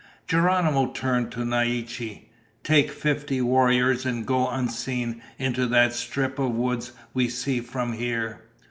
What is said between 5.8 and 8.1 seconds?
strip of woods we see from